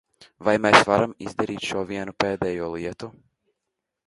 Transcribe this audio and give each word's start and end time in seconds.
Vai 0.47 0.53
mēs 0.65 0.77
varam 0.91 1.13
izdarīt 1.25 1.67
šo 1.73 1.83
vienu 1.93 2.17
pēdējo 2.25 2.71
lietu? 2.79 3.13